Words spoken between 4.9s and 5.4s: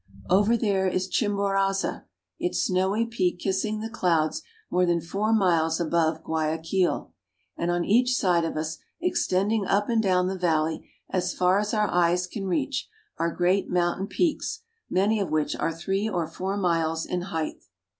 four